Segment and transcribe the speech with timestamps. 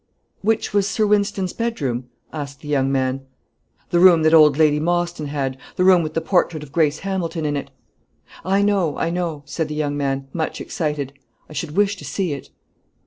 [0.41, 3.21] "Which was Sir Wynston's bedroom?" asked the young man.
[3.91, 7.45] "The room that old Lady Mostyn had the room with the portrait of Grace Hamilton
[7.45, 7.69] in it."
[8.43, 11.13] "I know I know," said the young man, much excited.
[11.47, 12.49] "I should wish to see it."